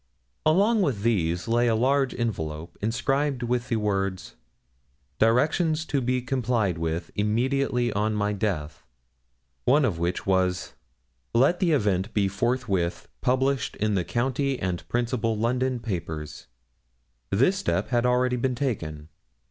[0.47, 4.33] Along with these lay a large envelope, inscribed with the words
[5.19, 8.81] 'Directions to be complied with immediately on my death.'
[9.65, 10.73] One of which was,
[11.35, 16.47] 'Let the event be forthwith published in the county and principal London papers.'
[17.29, 19.07] This step had been already taken.